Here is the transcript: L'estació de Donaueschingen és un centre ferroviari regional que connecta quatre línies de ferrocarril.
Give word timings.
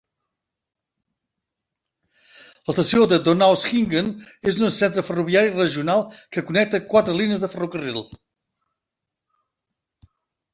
L'estació 2.69 3.03
de 3.11 3.19
Donaueschingen 3.27 4.09
és 4.53 4.57
un 4.69 4.73
centre 4.79 5.03
ferroviari 5.11 5.53
regional 5.59 6.03
que 6.37 6.45
connecta 6.49 6.81
quatre 6.95 7.15
línies 7.21 7.45
de 7.45 7.51
ferrocarril. 7.53 8.01